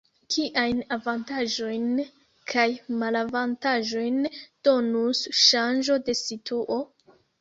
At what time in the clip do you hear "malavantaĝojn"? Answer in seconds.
3.03-4.17